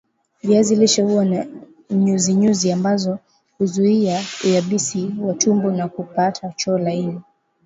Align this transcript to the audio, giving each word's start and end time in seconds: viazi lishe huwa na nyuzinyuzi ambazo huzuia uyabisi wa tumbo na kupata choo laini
viazi 0.43 0.75
lishe 0.75 1.01
huwa 1.01 1.25
na 1.25 1.45
nyuzinyuzi 1.89 2.71
ambazo 2.71 3.19
huzuia 3.57 4.21
uyabisi 4.45 5.11
wa 5.21 5.33
tumbo 5.33 5.71
na 5.71 5.87
kupata 5.87 6.49
choo 6.57 6.77
laini 6.77 7.21